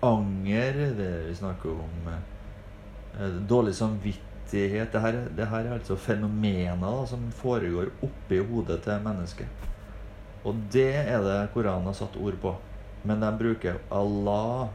anger, 0.05 0.79
det 0.99 1.11
vi 1.25 1.35
snakker 1.35 1.69
om 1.73 2.13
eh, 2.13 3.41
dårlig 3.49 3.75
samvittighet. 3.75 4.26
Her, 4.51 5.17
det 5.35 5.47
her 5.51 5.65
er 5.65 5.73
altså 5.75 5.97
fenomener 5.99 6.79
da, 6.79 7.05
som 7.09 7.25
foregår 7.35 7.91
oppi 8.05 8.39
hodet 8.39 8.79
til 8.85 9.03
mennesket. 9.03 9.65
Og 10.47 10.55
det 10.71 10.93
er 11.01 11.19
det 11.25 11.39
Koranen 11.53 11.89
har 11.89 11.97
satt 11.97 12.15
ord 12.15 12.37
på. 12.41 12.53
Men 13.03 13.19
de 13.23 13.31
bruker 13.39 13.79
Allah 13.91 14.69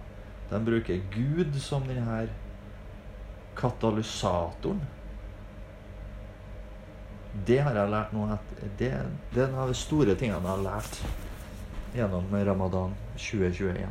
de 0.53 0.65
bruker 0.65 1.01
Gud 1.15 1.55
som 1.61 1.87
denne 1.89 2.27
katalysatoren. 3.57 4.83
Det 7.47 7.57
har 7.65 7.77
jeg 7.79 7.89
lært 7.89 8.13
nå. 8.13 8.27
Det, 8.61 8.91
det 9.33 9.41
er 9.41 9.47
en 9.49 9.61
av 9.63 9.73
de 9.73 9.77
store 9.81 10.17
tingene 10.21 10.43
jeg 10.43 10.51
har 10.51 10.67
lært 10.67 10.99
gjennom 11.97 12.37
ramadan 12.51 12.93
2021. 13.17 13.89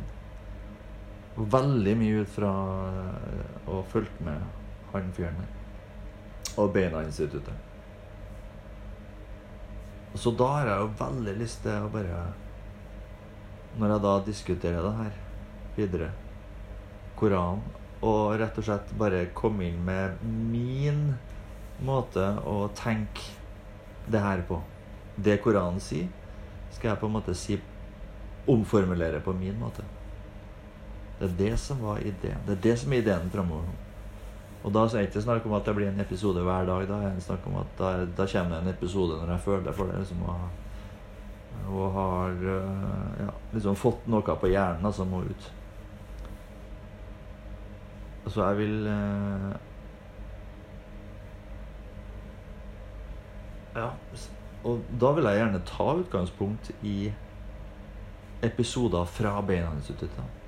Veldig 1.56 1.96
mye 1.98 2.22
ut 2.22 2.30
fra 2.30 2.52
å 2.52 3.80
ha 3.80 3.82
fulgt 3.90 4.22
med 4.22 4.46
han 4.92 5.10
fyren 5.18 5.42
her. 5.42 5.61
Og 6.60 6.72
Beina-instituttet. 6.74 7.54
Så 10.14 10.30
da 10.36 10.48
har 10.58 10.68
jeg 10.68 10.82
jo 10.82 10.90
veldig 10.98 11.36
lyst 11.40 11.62
til 11.64 11.86
å 11.86 11.88
bare 11.92 12.24
Når 13.80 13.94
jeg 13.94 14.02
da 14.04 14.10
diskuterer 14.26 14.84
det 14.84 14.96
her 14.98 15.14
videre 15.76 16.10
Koranen 17.16 17.62
og 18.02 18.34
rett 18.40 18.56
og 18.58 18.66
slett 18.66 18.90
bare 18.98 19.28
komme 19.32 19.68
inn 19.68 19.78
med 19.86 20.24
min 20.26 21.04
måte 21.86 22.24
å 22.44 22.66
tenke 22.74 23.30
det 24.10 24.18
her 24.20 24.42
på. 24.48 24.58
Det 25.14 25.36
Koranen 25.44 25.78
sier, 25.80 26.08
skal 26.74 26.90
jeg 26.90 26.98
på 26.98 27.06
en 27.06 27.14
måte 27.14 27.34
si 27.38 27.60
omformulere 28.50 29.20
på 29.22 29.34
min 29.38 29.54
måte. 29.60 29.86
Det 31.20 31.28
er 31.28 31.38
det 31.38 31.52
som 31.62 31.78
var 31.84 32.02
ideen. 32.02 32.42
Det 32.46 32.56
er 32.56 32.62
det 32.66 32.76
som 32.82 32.92
er 32.92 33.04
ideen 33.04 33.30
framover. 33.30 33.70
Og 34.62 34.70
da 34.74 34.84
er 34.84 34.92
det 34.92 35.08
ikke 35.08 35.24
snakk 35.24 35.46
om 35.46 35.56
at 35.58 35.66
det 35.66 35.74
blir 35.74 35.88
en 35.90 36.02
episode 36.02 36.42
hver 36.46 36.68
dag. 36.68 36.84
Da 36.88 36.98
er 37.02 37.16
det 37.16 37.24
snakk 37.24 37.46
om 37.50 37.56
at 37.62 37.72
da, 37.78 37.88
da 38.06 38.26
kommer 38.30 38.54
det 38.54 38.60
en 38.62 38.74
episode 38.74 39.18
når 39.18 39.32
jeg 39.34 39.44
føler 39.46 39.74
for 39.74 39.90
det. 39.90 39.98
Liksom, 39.98 40.22
og, 40.22 41.72
og 41.72 41.90
har 41.96 42.46
ja, 43.24 43.32
liksom 43.54 43.76
fått 43.78 44.06
noe 44.12 44.38
på 44.38 44.52
hjernen 44.52 44.94
som 44.94 45.10
må 45.10 45.24
ut. 45.26 45.50
Altså, 48.22 48.44
jeg 48.46 48.58
vil 48.62 48.86
eh, 48.86 49.52
Ja. 53.72 53.88
Og 54.68 54.82
da 55.00 55.10
vil 55.16 55.26
jeg 55.26 55.38
gjerne 55.40 55.60
ta 55.66 55.86
utgangspunkt 55.96 56.70
i 56.86 57.12
episoder 58.44 59.08
fra 59.08 59.40
Beina-instituttet. 59.40 60.41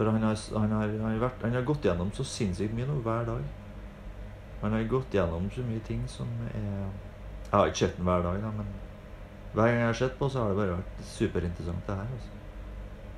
For 0.00 0.08
han 0.08 0.22
har, 0.22 0.36
han, 0.58 0.70
har, 0.72 0.88
han, 0.88 1.00
har 1.12 1.18
vært, 1.20 1.42
han 1.44 1.52
har, 1.52 1.64
gått 1.68 1.84
gjennom 1.84 2.08
så 2.16 2.24
sinnssykt 2.24 2.72
mye 2.72 2.86
nå 2.88 2.94
hver 3.04 3.26
dag. 3.28 3.42
Han 4.62 4.72
har 4.72 4.86
gått 4.88 5.12
gjennom 5.12 5.50
så 5.52 5.60
mye 5.66 5.82
ting 5.84 6.06
som 6.08 6.30
er 6.46 6.62
Jeg 6.62 7.52
har 7.52 7.68
ikke 7.68 7.80
sett 7.82 7.98
den 7.98 8.08
hver 8.08 8.24
dag, 8.24 8.38
da, 8.40 8.54
men 8.62 8.70
Hver 9.52 9.68
gang 9.68 9.76
jeg 9.76 9.90
har 9.90 9.98
sett 10.00 10.16
på, 10.16 10.30
så 10.32 10.40
har 10.40 10.54
det 10.54 10.56
bare 10.56 10.78
vært 10.78 11.04
superinteressant, 11.04 11.84
det 11.84 11.98
her. 12.00 12.16
altså. 12.16 12.32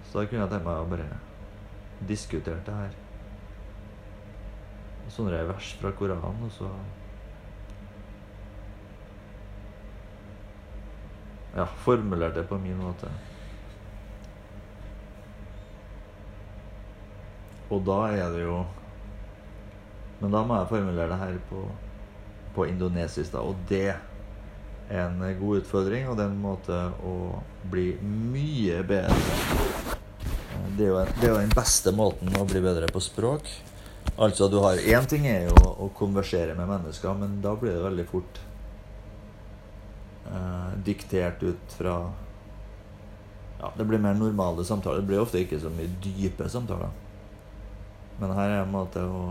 Så 0.08 0.18
da 0.18 0.26
kunne 0.26 0.42
jeg 0.42 0.52
tenke 0.56 0.66
meg 0.72 0.82
å 0.82 0.90
bare 0.90 1.08
diskutere 2.10 2.66
det 2.66 2.74
her. 2.80 2.98
Sånne 5.14 5.46
vers 5.54 5.72
fra 5.78 5.94
Koranen, 6.02 6.44
og 6.48 6.56
så 6.58 6.74
Ja, 11.54 11.70
formulert 11.86 12.34
det 12.34 12.48
på 12.50 12.58
min 12.58 12.82
måte. 12.82 13.14
Og 17.72 17.80
da 17.86 17.98
er 18.12 18.32
det 18.34 18.44
jo 18.44 18.60
Men 20.20 20.34
da 20.34 20.42
må 20.46 20.60
jeg 20.60 20.70
formulere 20.70 21.10
det 21.10 21.18
her 21.18 21.38
på, 21.48 21.64
på 22.54 22.66
indonesisk, 22.70 23.32
da. 23.32 23.40
Og 23.42 23.58
det 23.68 23.88
er 24.92 25.00
en 25.08 25.18
god 25.40 25.62
utfordring, 25.62 26.06
og 26.06 26.18
det 26.18 26.26
er 26.26 26.30
en 26.30 26.44
måte 26.44 26.78
å 27.02 27.14
bli 27.72 27.88
mye 28.04 28.84
bedre 28.86 29.16
Det 30.76 30.86
er 30.86 30.92
jo, 30.92 31.02
det 31.18 31.26
er 31.26 31.32
jo 31.32 31.40
den 31.40 31.56
beste 31.56 31.94
måten 31.96 32.30
å 32.38 32.46
bli 32.46 32.62
bedre 32.62 32.86
på 32.92 33.02
språk. 33.02 33.50
Altså, 34.14 34.46
du 34.52 34.60
har 34.62 34.78
Én 34.78 35.08
ting 35.08 35.26
er 35.26 35.48
jo 35.48 35.74
å 35.82 35.90
konversere 35.96 36.54
med 36.58 36.70
mennesker, 36.70 37.18
men 37.18 37.40
da 37.42 37.56
blir 37.58 37.74
det 37.74 37.84
veldig 37.84 38.06
fort 38.12 38.40
eh, 40.30 40.72
diktert 40.86 41.42
ut 41.42 41.78
fra 41.78 41.96
Ja, 43.58 43.70
det 43.78 43.86
blir 43.86 44.02
mer 44.02 44.14
normale 44.18 44.64
samtaler. 44.66 45.02
Det 45.02 45.10
blir 45.10 45.22
ofte 45.22 45.42
ikke 45.42 45.60
så 45.62 45.70
mye 45.70 45.90
dype 46.02 46.48
samtaler. 46.50 46.90
Men 48.22 48.36
her 48.38 48.52
er 48.52 48.60
en 48.62 48.70
måte 48.70 49.02
å 49.02 49.22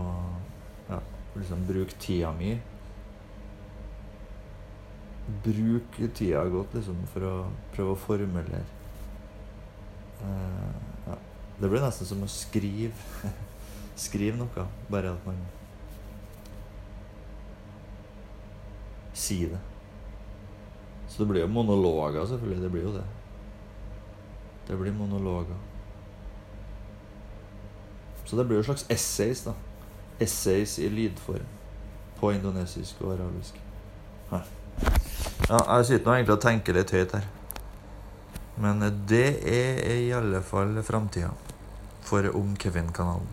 ja, 0.90 0.98
liksom 1.32 1.64
bruke 1.64 1.96
tida 1.96 2.28
mi 2.36 2.58
Bruke 5.46 6.10
tida 6.12 6.42
godt 6.52 6.74
liksom 6.76 6.98
for 7.08 7.24
å 7.24 7.32
prøve 7.72 7.94
å 7.94 8.00
formulere. 8.02 8.60
Eh, 10.20 10.76
ja. 11.06 11.16
Det 11.62 11.70
blir 11.70 11.80
nesten 11.80 12.10
som 12.10 12.24
å 12.26 12.28
skrive 12.28 13.32
Skrive 14.04 14.36
noe, 14.36 14.66
bare 14.92 15.14
at 15.14 15.24
man 15.28 15.40
sier 19.16 19.54
det. 19.54 19.60
Så 21.06 21.22
det 21.22 21.30
blir 21.30 21.44
jo 21.44 21.52
monologer, 21.54 22.24
selvfølgelig. 22.26 22.62
Det 22.62 22.70
blir 22.72 22.88
jo 22.88 22.94
det. 22.96 23.04
Det 24.68 24.78
blir 24.80 24.96
monologer. 24.96 25.60
Så 28.32 28.36
det 28.36 28.46
blir 28.48 28.62
jo 28.62 28.64
slags 28.64 28.86
essays, 28.88 29.42
da. 29.44 29.52
Essays 30.24 30.78
i 30.80 30.86
lydform. 30.88 31.44
På 32.16 32.30
indonesisk 32.32 33.02
og 33.04 33.10
arabisk. 33.12 33.58
Her. 34.30 34.46
Ja, 35.50 35.58
jeg 35.58 35.84
sitter 35.84 36.06
nå 36.06 36.14
egentlig 36.14 36.32
og 36.32 36.38
tenker 36.40 36.78
litt 36.78 36.94
høyt 36.96 37.12
her. 37.12 37.26
Men 38.56 38.80
det 39.10 39.26
er 39.44 39.82
i 39.98 40.06
alle 40.16 40.40
fall 40.40 40.80
framtida 40.80 41.28
for 42.08 42.24
Ung 42.32 42.54
Kevin-kanalen. 42.56 43.28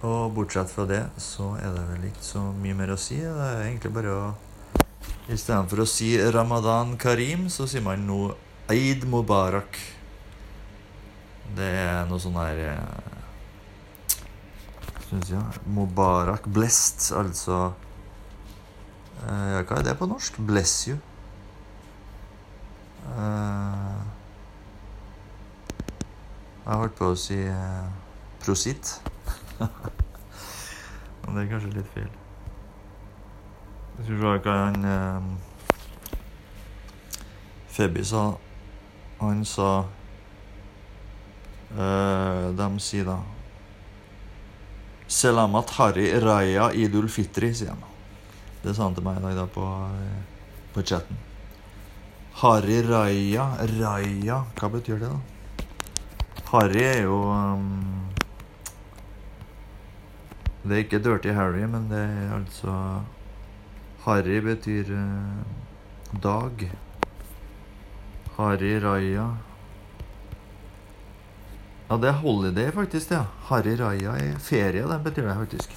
Og 0.00 0.32
bortsett 0.32 0.72
fra 0.72 0.86
det 0.88 1.02
så 1.20 1.50
er 1.58 1.76
det 1.76 1.84
vel 1.90 2.08
ikke 2.08 2.24
så 2.24 2.46
mye 2.56 2.78
mer 2.80 2.94
å 2.94 2.96
si. 3.04 3.20
Det 3.20 3.50
er 3.50 3.66
egentlig 3.66 3.92
bare 3.98 4.16
å 4.16 4.24
Istedenfor 5.28 5.84
å 5.84 5.86
si 5.86 6.16
Ramadan 6.32 6.96
Karim, 6.98 7.44
så 7.52 7.68
sier 7.68 7.84
man 7.84 8.00
nå 8.08 8.32
Eid 8.70 9.06
Mubarak. 9.10 9.78
Det 11.56 11.66
er 11.66 12.04
noe 12.08 12.22
sånn 12.22 12.38
her 12.38 12.60
Syns 15.08 15.32
jeg. 15.32 15.62
Mubarak 15.66 16.46
blessed, 16.46 17.10
altså 17.18 17.72
Ja, 19.26 19.60
hva 19.66 19.80
er 19.80 19.86
det 19.86 19.98
på 19.98 20.08
norsk? 20.10 20.38
Bless 20.46 20.76
you. 20.88 20.96
Uh, 23.02 23.98
jeg 26.62 26.78
holdt 26.78 26.96
på 26.98 27.10
å 27.10 27.18
si 27.18 27.38
uh, 27.42 27.90
prosit. 28.42 28.94
Men 31.22 31.34
det 31.36 31.44
er 31.44 31.50
kanskje 31.50 31.74
litt 31.76 31.90
feil. 31.94 32.10
Skal 34.02 34.14
vi 34.14 34.20
se 34.22 34.38
hva 34.46 34.54
han 34.56 34.86
eh, 34.88 35.20
Febby 37.72 38.02
sa. 38.04 38.22
Han 39.22 39.44
sa 39.46 39.84
øh, 41.78 42.48
De 42.58 42.68
sier 42.82 43.06
da 43.06 43.20
Selamat 45.06 45.70
Hari 45.76 46.08
Raya 46.18 46.70
Idul 46.72 47.08
Fitri, 47.12 47.52
sier 47.54 47.70
han. 47.74 47.82
Det 48.62 48.72
sa 48.74 48.86
han 48.86 48.94
til 48.96 49.04
meg 49.04 49.18
i 49.20 49.22
dag 49.26 49.36
da 49.36 49.44
på, 49.52 49.66
på 50.72 50.84
chatten. 50.88 51.18
Hari 52.40 52.78
Raya 52.86 53.44
Raya, 53.74 54.38
hva 54.56 54.70
betyr 54.72 55.02
det, 55.02 55.10
da? 55.12 55.20
Harry 56.52 56.82
er 56.84 57.02
jo 57.04 57.18
um, 57.28 57.68
det 60.62 60.74
er 60.74 60.84
ikke 60.84 61.02
Dirty 61.04 61.32
Harry, 61.36 61.66
men 61.68 61.90
det 61.90 62.00
er 62.00 62.34
altså 62.36 62.74
Harry 64.06 64.40
betyr 64.44 64.94
uh, 64.96 66.18
dag. 66.22 66.66
Harry 68.42 68.74
Raja 68.82 69.30
Ja, 71.88 71.96
det 72.00 72.08
er 72.08 72.20
holiday, 72.22 72.70
faktisk. 72.72 73.10
ja. 73.10 73.26
Harry 73.50 73.76
Raja 73.76 74.16
i 74.18 74.32
ferie, 74.40 74.86
det 74.88 74.98
betyr 75.04 75.26
det 75.28 75.34
faktisk. 75.36 75.74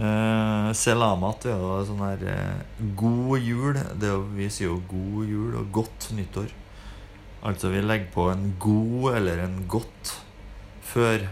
Eh, 0.00 0.70
selamat 0.74 1.44
er 1.50 1.58
jo 1.58 1.76
sånn 1.86 2.00
her 2.02 2.24
eh, 2.30 2.86
God 2.98 3.42
jul. 3.42 3.78
Jo, 4.02 4.16
vi 4.34 4.48
sier 4.50 4.70
jo 4.70 4.80
god 4.90 5.30
jul 5.30 5.56
og 5.60 5.70
godt 5.74 6.08
nyttår. 6.16 6.50
Altså 7.46 7.70
vi 7.72 7.82
legger 7.82 8.10
på 8.14 8.28
en 8.32 8.54
god 8.60 9.16
eller 9.18 9.44
en 9.44 9.60
godt 9.70 10.14
før 10.90 11.28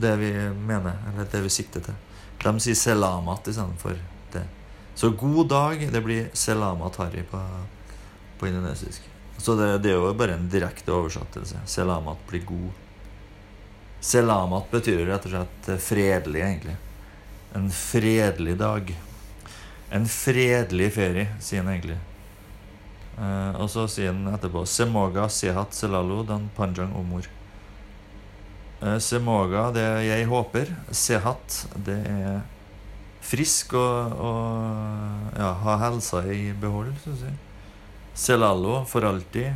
det 0.00 0.14
vi 0.20 0.32
mener, 0.54 0.98
eller 1.10 1.28
det 1.30 1.42
vi 1.44 1.52
sikter 1.52 1.84
til. 1.84 1.98
De 2.40 2.54
sier 2.60 2.74
'selamat' 2.74 3.48
istedenfor 3.48 3.96
det. 4.32 4.46
Så 4.94 5.10
'god 5.10 5.48
dag' 5.48 5.92
det 5.92 6.04
blir 6.04 6.30
'selamat 6.34 6.96
harry' 6.96 7.26
på, 7.30 7.40
på 8.38 8.46
indonesisk. 8.46 9.09
Så 9.40 9.56
det, 9.56 9.78
det, 9.78 9.94
er 9.94 9.96
jo 9.96 10.12
bare 10.14 10.36
en 10.36 10.48
direkte 10.52 10.92
oversettelse. 10.92 11.62
'Selamat' 11.64 12.26
blir 12.28 12.44
god. 12.44 12.70
'Selamat' 14.00 14.70
betyr 14.70 15.06
rett 15.08 15.24
og 15.24 15.32
slett 15.32 15.70
fredelig, 15.80 16.42
egentlig. 16.44 16.76
En 17.56 17.70
fredelig 17.72 18.58
dag. 18.60 18.92
En 19.90 20.06
fredelig 20.06 20.92
ferie, 20.92 21.26
sier 21.40 21.64
han 21.64 21.72
egentlig. 21.72 21.96
Eh, 23.16 23.56
og 23.56 23.68
så 23.72 23.88
sier 23.88 24.12
han 24.12 24.28
etterpå 24.34 24.66
'Semoga 24.66 25.28
sehat 25.28 25.74
selalu 25.74 26.22
dan 26.28 26.50
panjang 26.56 26.92
omor. 26.96 27.24
Eh, 28.82 28.98
Semoga, 28.98 29.70
det 29.72 29.88
jeg 30.04 30.28
håper. 30.28 30.76
Sehat, 30.92 31.66
det 31.76 32.00
er 32.06 32.40
frisk 33.20 33.72
og, 33.72 34.20
og 34.20 35.38
ja, 35.38 35.52
ha 35.64 35.76
helsa 35.88 36.26
i 36.28 36.52
behold, 36.52 36.92
syns 37.04 37.24
jeg. 37.28 37.49
Selalo 38.14 38.84
for 38.88 39.06
alltid. 39.06 39.54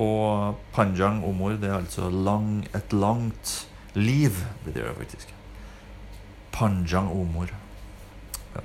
Og 0.00 0.56
panjang 0.72 1.24
omor, 1.26 1.56
det 1.60 1.68
er 1.68 1.80
altså 1.80 2.08
lang, 2.10 2.64
et 2.74 2.92
langt 2.92 3.68
liv, 3.94 4.30
Det 4.64 4.72
betyr 4.72 4.88
det 4.88 4.96
faktisk. 4.96 5.34
Panjang 6.52 7.10
omor. 7.10 7.50
Ja. 8.54 8.60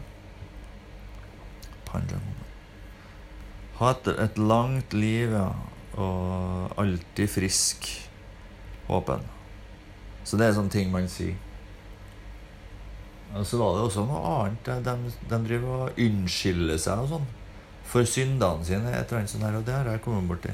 Panjang 1.85 2.21
omor. 2.21 2.45
Ha 3.79 3.91
et, 3.91 4.07
et 4.07 4.37
langt 4.37 4.93
liv, 4.93 5.31
ja. 5.31 5.49
Og 5.97 6.71
alltid 6.77 7.27
frisk. 7.29 7.87
Åpen. 8.89 9.23
Så 10.23 10.37
det 10.37 10.47
er 10.47 10.55
sånne 10.55 10.71
ting 10.71 10.91
man 10.91 11.09
sier. 11.09 11.35
Og 13.35 13.45
så 13.45 13.57
var 13.59 13.75
det 13.75 13.87
også 13.87 14.05
noe 14.07 14.21
annet. 14.31 14.69
De, 14.85 15.11
de 15.29 15.39
driver 15.47 15.81
og 15.87 15.99
unnskylder 15.99 16.79
seg 16.79 17.01
og 17.03 17.11
sånn 17.15 17.27
for 17.85 18.05
syndene 18.09 18.65
sine. 18.65 18.89
et 18.89 19.05
eller 19.05 19.19
annet 19.19 19.29
sånt 19.29 19.43
her, 19.43 19.57
Og 19.57 19.65
det 19.65 19.73
har 19.73 19.85
jeg 19.85 20.01
kommet 20.01 20.27
borti. 20.27 20.53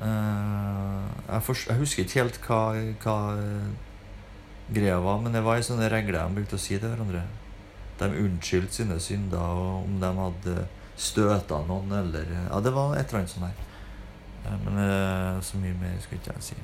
Uh, 0.00 1.04
jeg, 1.28 1.42
jeg, 1.68 1.76
husker 1.76 2.02
ikke 2.04 2.20
helt 2.20 2.40
hva, 2.46 2.60
hva 3.04 3.16
greia 4.72 4.98
var, 4.98 5.20
men 5.20 5.34
det 5.34 5.42
var 5.44 5.58
ei 5.58 5.66
sånne 5.66 5.90
regler 5.92 6.22
de 6.22 6.38
brukte 6.38 6.56
å 6.56 6.62
si 6.62 6.78
til 6.78 6.88
hverandre. 6.88 7.24
De 8.00 8.08
unnskyldte 8.08 8.78
sine 8.78 8.96
synder, 9.02 9.40
og 9.40 9.84
om 9.84 9.98
de 10.00 10.12
hadde 10.20 10.56
støta 11.00 11.60
noen 11.68 11.92
eller 11.98 12.32
Ja, 12.32 12.60
det 12.60 12.72
var 12.72 12.96
et 12.96 13.08
eller 13.08 13.22
annet 13.22 13.34
sånt 13.34 13.50
her. 13.50 13.68
Uh, 14.46 14.56
men 14.64 14.80
uh, 14.80 15.42
så 15.44 15.60
mye 15.60 15.76
mer 15.82 16.00
skal 16.00 16.20
ikke 16.20 16.34
jeg 16.38 16.48
si. 16.52 16.58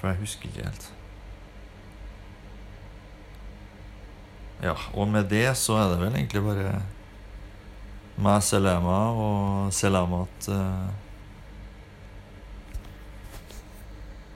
For 0.00 0.08
jeg 0.10 0.22
husker 0.22 0.48
ikke 0.48 0.66
helt. 0.66 0.90
Ja, 4.62 4.74
og 4.94 5.08
med 5.10 5.28
det 5.30 5.48
så 5.58 5.76
er 5.76 5.88
det 5.90 6.00
vel 6.00 6.14
egentlig 6.14 6.42
bare 6.46 6.74
meg, 8.20 8.42
Selema, 8.44 8.98
og 9.16 9.72
Selamat 9.72 10.48
uh, 10.52 10.90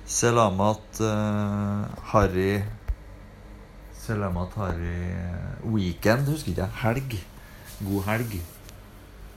Selamat 0.06 1.00
uh, 1.04 1.84
Harry 2.12 2.62
Selamat 3.92 4.54
Harry 4.56 4.76
vi 4.80 5.72
weekend, 5.74 6.28
husker 6.30 6.52
ikke 6.52 6.62
jeg. 6.62 6.76
Helg. 6.82 7.16
God 7.82 8.04
helg. 8.06 8.36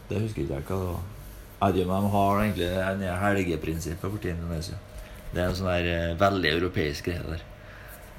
Det 0.09 0.21
husker 0.21 0.43
ikke 0.43 0.59
jeg 0.59 0.67
hva 0.69 0.77
det 0.77 0.91
var. 0.91 1.73
De 1.73 2.11
har 2.13 2.41
egentlig 2.43 2.67
det 3.01 3.15
helgeprinsippet 3.23 4.25
i 4.25 4.31
Indonesia. 4.35 4.77
Det 5.33 5.41
er 5.41 5.49
en 5.49 5.57
sånn 5.57 5.71
der 5.71 5.89
eh, 5.89 6.13
veldig 6.21 6.51
europeisk 6.53 7.09
greie 7.09 7.25
der. 7.25 7.41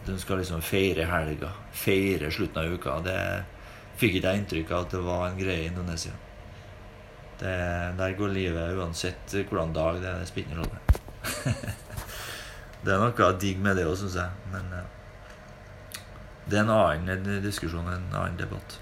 De 0.07 0.19
skal 0.21 0.43
liksom 0.43 0.61
feire 0.63 1.07
helga. 1.09 1.53
Feire 1.73 2.31
slutten 2.35 2.61
av 2.61 2.75
uka. 2.75 2.99
Det 3.07 3.17
fikk 4.01 4.17
ikke 4.17 4.33
jeg 4.33 4.41
inntrykk 4.41 4.73
av 4.73 4.87
at 4.87 4.95
det 4.97 5.03
var 5.05 5.27
en 5.27 5.39
greie 5.39 5.65
i 5.67 5.71
Indonesia. 5.71 6.13
Det, 7.41 7.53
der 7.97 8.17
går 8.17 8.33
livet 8.35 8.77
uansett 8.77 9.35
hvordan 9.49 9.73
dag 9.77 10.01
det 10.01 10.09
er. 10.09 10.25
Det 10.25 10.35
det 12.85 12.95
er 12.95 13.03
noe 13.03 13.31
digg 13.41 13.61
med 13.61 13.77
det 13.77 13.87
òg, 13.89 13.97
syns 14.01 14.17
jeg. 14.21 14.53
Men 14.53 14.73
eh, 14.77 16.05
det 16.49 16.59
er 16.59 16.65
en 16.65 16.75
annen 16.75 17.41
diskusjon, 17.45 17.89
en 17.89 18.09
annen 18.17 18.41
debatt. 18.41 18.79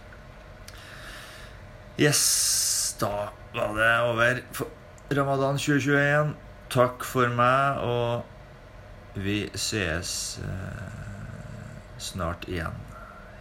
Yes, 1.98 2.96
da 3.00 3.30
var 3.54 3.74
det 3.74 3.92
over 4.06 4.42
for 4.54 5.14
Ramadan 5.18 5.58
2021. 5.58 6.34
Takk 6.70 7.06
for 7.06 7.30
meg, 7.34 7.80
og 7.82 9.18
vi 9.18 9.40
sees 9.58 10.12
eh, 10.44 11.96
snart 11.98 12.46
igjen. 12.50 12.76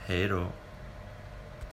Hei 0.08 0.26
då. 0.32 0.48